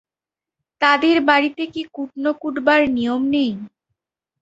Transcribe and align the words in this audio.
তাদের 0.81 1.17
বাড়িতে 1.29 1.63
কি 1.73 1.81
কুটনো 1.93 2.31
কুটবার 2.41 2.81
নিয়ম 2.95 3.21
নেই। 3.33 3.51